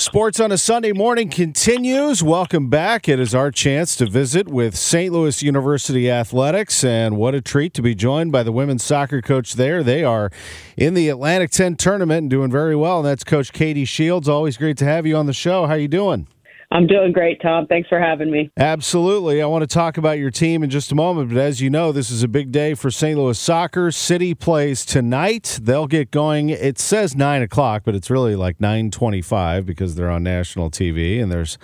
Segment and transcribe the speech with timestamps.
[0.00, 2.22] Sports on a Sunday morning continues.
[2.22, 3.08] Welcome back.
[3.08, 5.12] It is our chance to visit with St.
[5.12, 9.54] Louis University Athletics, and what a treat to be joined by the women's soccer coach
[9.54, 9.82] there.
[9.82, 10.30] They are
[10.76, 14.28] in the Atlantic 10 tournament and doing very well, and that's Coach Katie Shields.
[14.28, 15.66] Always great to have you on the show.
[15.66, 16.28] How you doing?
[16.70, 17.66] I'm doing great, Tom.
[17.66, 18.50] Thanks for having me.
[18.58, 19.40] Absolutely.
[19.40, 21.92] I want to talk about your team in just a moment, but as you know,
[21.92, 23.18] this is a big day for St.
[23.18, 23.90] Louis soccer.
[23.90, 25.58] City plays tonight.
[25.62, 26.50] They'll get going.
[26.50, 31.22] It says nine o'clock, but it's really like nine twenty-five because they're on national TV
[31.22, 31.56] and there's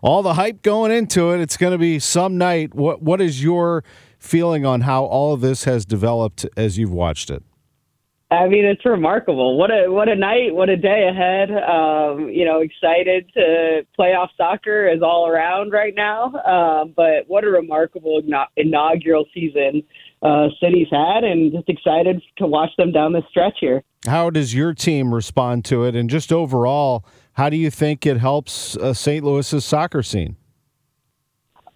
[0.00, 1.40] all the hype going into it.
[1.40, 2.72] It's going to be some night.
[2.72, 3.82] What What is your
[4.20, 7.42] feeling on how all of this has developed as you've watched it?
[8.32, 9.58] I mean, it's remarkable.
[9.58, 11.50] What a what a night, what a day ahead.
[11.50, 16.32] Um, you know, excited to playoff soccer is all around right now.
[16.46, 18.22] Um, but what a remarkable
[18.56, 19.82] inaugural season
[20.22, 23.82] uh, City's had, and just excited to watch them down the stretch here.
[24.06, 28.16] How does your team respond to it, and just overall, how do you think it
[28.16, 29.22] helps uh, St.
[29.22, 30.36] Louis's soccer scene?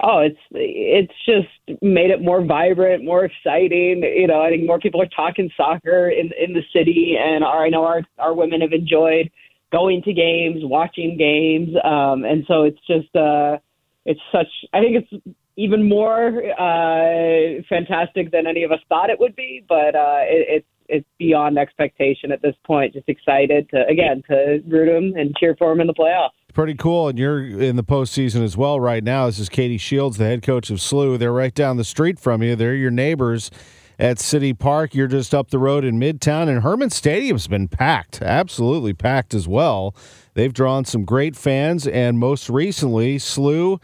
[0.01, 4.03] Oh, it's it's just made it more vibrant, more exciting.
[4.03, 7.65] You know, I think more people are talking soccer in in the city, and our,
[7.65, 9.31] I know our our women have enjoyed
[9.73, 13.59] going to games, watching games, um, and so it's just uh,
[14.05, 14.49] it's such.
[14.73, 19.65] I think it's even more uh, fantastic than any of us thought it would be,
[19.69, 22.93] but uh, it, it's it's beyond expectation at this point.
[22.93, 26.75] Just excited to again to root them and cheer for them in the playoffs pretty
[26.75, 27.09] cool.
[27.09, 29.27] And you're in the postseason as well right now.
[29.27, 31.19] This is Katie Shields, the head coach of SLU.
[31.19, 32.57] They're right down the street from you.
[32.57, 33.51] They're your neighbors
[33.99, 34.95] at City Park.
[34.95, 39.47] You're just up the road in Midtown, and Hermann Stadium's been packed, absolutely packed as
[39.47, 39.95] well.
[40.33, 43.79] They've drawn some great fans, and most recently, SLU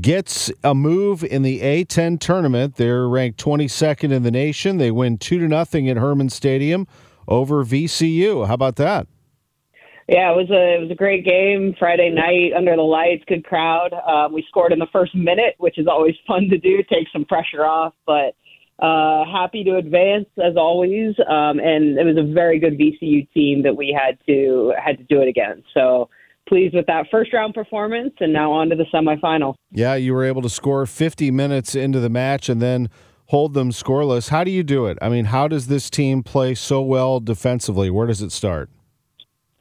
[0.00, 2.74] gets a move in the A10 tournament.
[2.74, 4.78] They're ranked 22nd in the nation.
[4.78, 6.88] They win two to nothing at Hermann Stadium
[7.28, 8.48] over VCU.
[8.48, 9.06] How about that?
[10.08, 13.44] Yeah, it was a it was a great game Friday night under the lights, good
[13.44, 13.94] crowd.
[13.94, 17.24] Um, we scored in the first minute, which is always fun to do, take some
[17.24, 17.94] pressure off.
[18.06, 18.36] But
[18.84, 23.62] uh, happy to advance as always, um, and it was a very good VCU team
[23.62, 25.62] that we had to had to do it again.
[25.72, 26.10] So
[26.46, 29.54] pleased with that first round performance, and now on to the semifinal.
[29.70, 32.90] Yeah, you were able to score 50 minutes into the match, and then
[33.28, 34.28] hold them scoreless.
[34.28, 34.98] How do you do it?
[35.00, 37.88] I mean, how does this team play so well defensively?
[37.88, 38.68] Where does it start?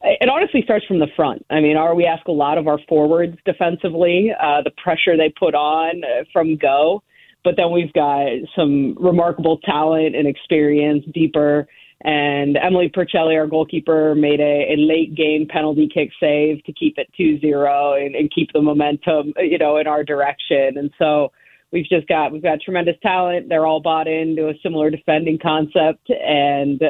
[0.03, 1.45] It honestly starts from the front.
[1.49, 5.33] I mean, are we ask a lot of our forwards defensively, uh, the pressure they
[5.39, 7.01] put on uh, from go,
[7.43, 11.67] but then we've got some remarkable talent and experience deeper.
[12.03, 16.97] And Emily Puricelli, our goalkeeper, made a, a late game penalty kick save to keep
[16.97, 20.77] it 2-0 and, and keep the momentum, you know, in our direction.
[20.77, 21.31] And so
[21.73, 23.49] we've just got we've got tremendous talent.
[23.49, 26.81] They're all bought into a similar defending concept, and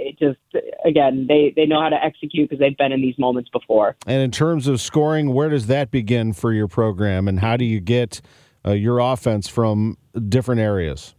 [0.00, 3.50] it just again they they know how to execute because they've been in these moments
[3.50, 3.96] before.
[4.06, 7.64] And in terms of scoring, where does that begin for your program, and how do
[7.64, 8.20] you get
[8.66, 9.96] uh, your offense from
[10.28, 11.14] different areas?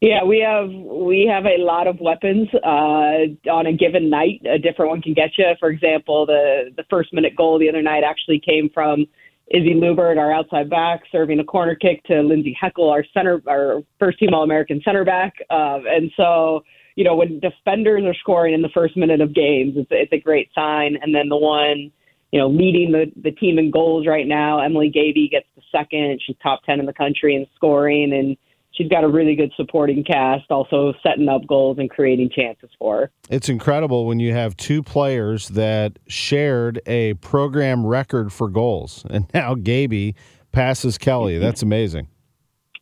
[0.00, 4.42] Yeah, we have we have a lot of weapons uh, on a given night.
[4.44, 5.46] A different one can get you.
[5.60, 9.06] For example, the the first minute goal the other night actually came from
[9.52, 13.82] Izzy Lubert, our outside back, serving a corner kick to Lindsay Heckel, our center, our
[13.98, 15.34] first team All American center back.
[15.50, 16.64] Um, and so,
[16.96, 20.18] you know, when defenders are scoring in the first minute of games, it's, it's a
[20.18, 20.96] great sign.
[21.00, 21.90] And then the one,
[22.30, 26.20] you know, leading the, the team in goals right now, Emily Gaebe gets the second.
[26.24, 28.12] She's top 10 in the country in scoring.
[28.12, 28.36] And
[28.72, 33.00] she's got a really good supporting cast, also setting up goals and creating chances for
[33.00, 33.10] her.
[33.30, 39.26] It's incredible when you have two players that shared a program record for goals, and
[39.32, 40.14] now Gaebe
[40.50, 41.38] passes Kelly.
[41.38, 42.08] That's amazing.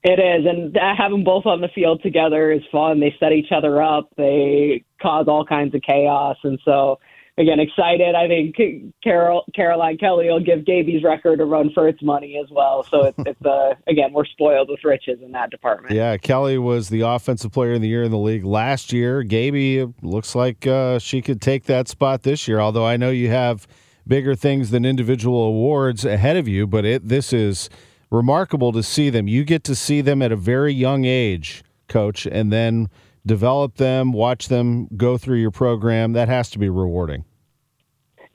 [0.03, 3.01] It is, and having both on the field together is fun.
[3.01, 4.09] They set each other up.
[4.17, 6.99] They cause all kinds of chaos, and so
[7.41, 8.15] again, excited.
[8.15, 12.51] I think Carol, Caroline Kelly will give Gaebe's record a run for its money as
[12.51, 12.83] well.
[12.85, 15.95] So it's, it's uh, again, we're spoiled with riches in that department.
[15.95, 19.23] Yeah, Kelly was the offensive player of the year in the league last year.
[19.23, 22.61] Gaebe looks like uh, she could take that spot this year.
[22.61, 23.67] Although I know you have
[24.07, 27.71] bigger things than individual awards ahead of you, but it this is
[28.11, 29.29] remarkable to see them.
[29.29, 32.89] You get to see them at a very young age, coach, and then
[33.25, 36.13] develop them, watch them go through your program.
[36.13, 37.25] That has to be rewarding.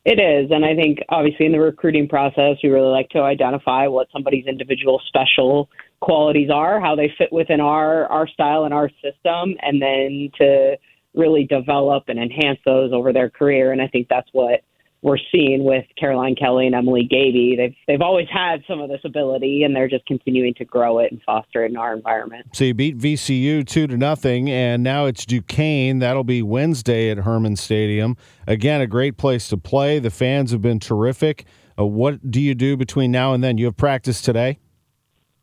[0.05, 0.51] It is.
[0.51, 4.45] And I think obviously in the recruiting process, we really like to identify what somebody's
[4.45, 5.69] individual special
[5.99, 10.77] qualities are, how they fit within our, our style and our system, and then to
[11.15, 13.71] really develop and enhance those over their career.
[13.71, 14.61] And I think that's what
[15.05, 17.55] we're seeing with Caroline Kelly and Emily Gaebe.
[17.55, 21.11] They've they've always had some of this ability, and they're just continuing to grow it
[21.11, 22.47] and foster it in our environment.
[22.53, 25.99] So you beat VCU two to nothing, and now it's Duquesne.
[25.99, 28.17] That'll be Wednesday at Hermann Stadium.
[28.47, 29.99] Again, a great place to play.
[29.99, 31.45] The fans have been terrific.
[31.77, 33.59] Uh, what do you do between now and then?
[33.59, 34.57] You have practice today.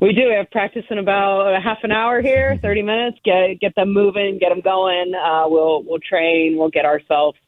[0.01, 0.27] We do.
[0.27, 3.19] We have practice in about a half an hour here, thirty minutes.
[3.25, 5.13] Get get them moving, get them going.
[5.15, 6.57] Uh, we'll we'll train.
[6.59, 7.39] We'll get ourselves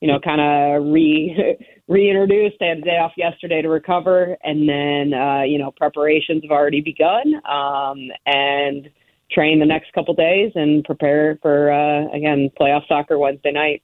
[0.00, 1.58] you know, kind of re
[1.88, 2.56] reintroduced.
[2.60, 6.50] They had a day off yesterday to recover, and then uh, you know preparations have
[6.50, 8.88] already begun, um, and
[9.30, 13.82] train the next couple days and prepare for uh, again playoff soccer Wednesday night.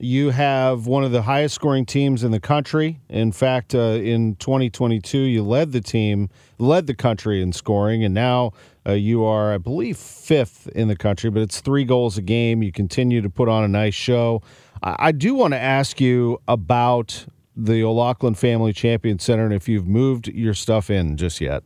[0.00, 3.00] You have one of the highest scoring teams in the country.
[3.08, 6.28] In fact, uh, in 2022, you led the team,
[6.58, 8.52] led the country in scoring, and now
[8.86, 11.30] uh, you are, I believe, fifth in the country.
[11.30, 12.62] But it's three goals a game.
[12.62, 14.40] You continue to put on a nice show.
[14.82, 17.26] I do want to ask you about
[17.56, 21.64] the O'Loughlin Family Champion Center and if you've moved your stuff in just yet.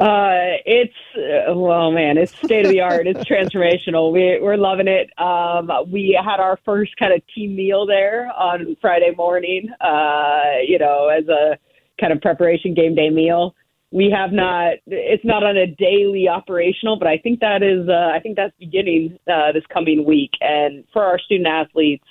[0.00, 3.06] Uh, it's uh, well, man, it's state of the art.
[3.06, 4.12] it's transformational.
[4.12, 5.10] We we're loving it.
[5.20, 9.68] Um, we had our first kind of team meal there on Friday morning.
[9.80, 11.58] Uh, you know, as a
[12.00, 13.54] kind of preparation game day meal.
[13.92, 14.76] We have not.
[14.86, 17.88] It's not on a daily operational, but I think that is.
[17.88, 20.30] Uh, I think that's beginning uh, this coming week.
[20.40, 22.04] And for our student athletes,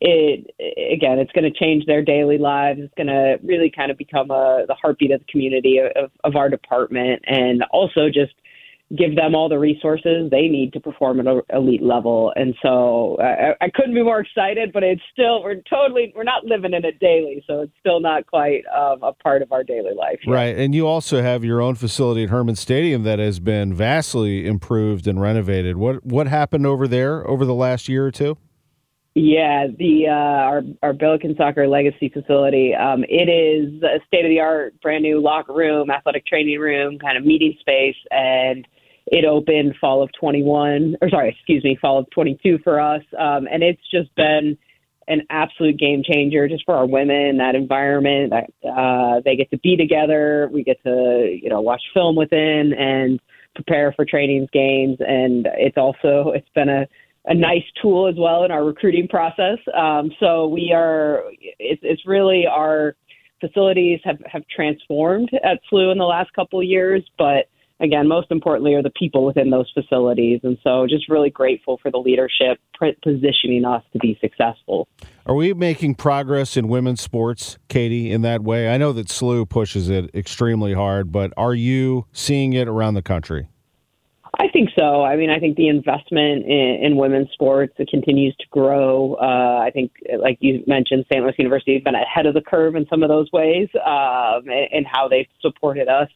[0.00, 2.80] it again, it's going to change their daily lives.
[2.82, 6.36] It's going to really kind of become a, the heartbeat of the community of, of
[6.36, 8.32] our department, and also just
[8.96, 12.32] give them all the resources they need to perform at an elite level.
[12.36, 16.44] And so I, I couldn't be more excited, but it's still, we're totally, we're not
[16.44, 17.42] living in it daily.
[17.48, 20.20] So it's still not quite um, a part of our daily life.
[20.24, 20.32] Yet.
[20.32, 20.56] Right.
[20.56, 25.08] And you also have your own facility at Hermann Stadium that has been vastly improved
[25.08, 25.76] and renovated.
[25.76, 28.38] What, what happened over there over the last year or two?
[29.18, 32.74] Yeah, the uh, our our Billiken Soccer Legacy facility.
[32.74, 36.98] Um, it is a state of the art, brand new locker room, athletic training room,
[36.98, 38.68] kind of meeting space, and
[39.06, 43.00] it opened fall of 21, or sorry, excuse me, fall of 22 for us.
[43.18, 44.58] Um, and it's just been
[45.08, 49.58] an absolute game changer just for our women, that environment that uh, they get to
[49.60, 50.50] be together.
[50.52, 53.18] We get to, you know, watch film within and
[53.54, 54.98] prepare for trainings, games.
[55.00, 56.86] And it's also, it's been a,
[57.26, 59.58] a nice tool as well in our recruiting process.
[59.76, 61.24] Um, so we are,
[61.58, 62.94] it's, it's really our
[63.40, 67.48] facilities have, have transformed at SLU in the last couple of years, but
[67.80, 70.40] again, most importantly, are the people within those facilities.
[70.42, 72.58] And so just really grateful for the leadership
[73.02, 74.88] positioning us to be successful.
[75.26, 78.72] Are we making progress in women's sports, Katie, in that way?
[78.72, 83.02] I know that SLU pushes it extremely hard, but are you seeing it around the
[83.02, 83.48] country?
[84.46, 85.02] I think so.
[85.02, 89.14] I mean, I think the investment in, in women's sports continues to grow.
[89.14, 89.90] Uh, I think,
[90.20, 91.22] like you mentioned, St.
[91.22, 94.86] Louis University has been ahead of the curve in some of those ways um, and,
[94.86, 96.08] how they've supported us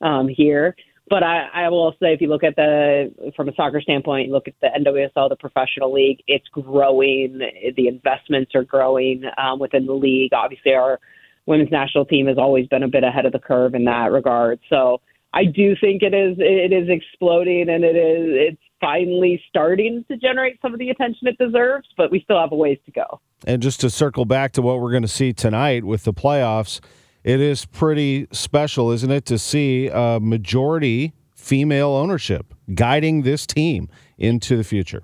[0.00, 0.74] um, here.
[1.08, 4.32] But I, I will say, if you look at the from a soccer standpoint, you
[4.32, 7.38] look at the NWSL, the professional league, it's growing.
[7.76, 10.32] The investments are growing um, within the league.
[10.32, 10.98] Obviously, our
[11.46, 14.58] women's national team has always been a bit ahead of the curve in that regard.
[14.68, 15.00] So
[15.32, 20.16] I do think it is it is exploding, and it is it's finally starting to
[20.16, 21.88] generate some of the attention it deserves.
[21.96, 23.20] But we still have a ways to go.
[23.46, 26.80] And just to circle back to what we're going to see tonight with the playoffs
[27.24, 33.88] it is pretty special, isn't it, to see a majority female ownership guiding this team
[34.16, 35.02] into the future.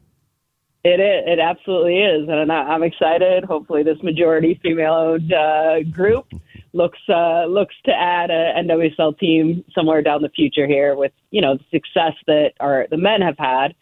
[0.85, 1.25] It is.
[1.27, 3.45] It absolutely is, and I'm excited.
[3.45, 6.27] Hopefully, this majority female-owned uh, group
[6.75, 11.41] looks uh, looks to add a NWSL team somewhere down the future here with you
[11.41, 13.75] know the success that our the men have had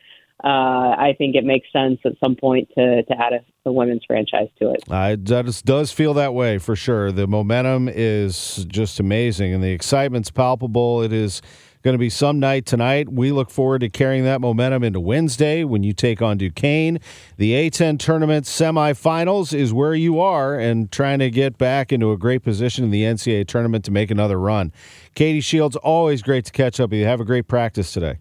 [0.44, 4.04] uh, I think it makes sense at some point to, to add a, a women's
[4.04, 4.82] franchise to it.
[4.90, 7.12] Uh, it does, does feel that way for sure.
[7.12, 11.00] The momentum is just amazing and the excitement's palpable.
[11.02, 11.42] It is
[11.82, 13.08] Going to be some night tonight.
[13.08, 17.00] We look forward to carrying that momentum into Wednesday when you take on Duquesne.
[17.38, 22.16] The A10 tournament semifinals is where you are and trying to get back into a
[22.16, 24.70] great position in the NCAA tournament to make another run.
[25.16, 27.06] Katie Shields, always great to catch up with you.
[27.06, 28.18] Have a great practice today.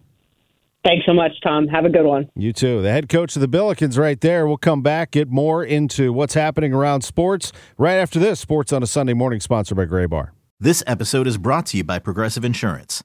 [0.84, 1.68] Thanks so much, Tom.
[1.68, 2.28] Have a good one.
[2.34, 2.82] You too.
[2.82, 4.48] The head coach of the Billikens right there.
[4.48, 8.40] We'll come back, get more into what's happening around sports right after this.
[8.40, 10.30] Sports on a Sunday morning, sponsored by Graybar.
[10.58, 13.04] This episode is brought to you by Progressive Insurance.